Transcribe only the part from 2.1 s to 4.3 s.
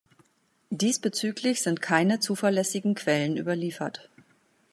zuverlässigen Quellen überliefert.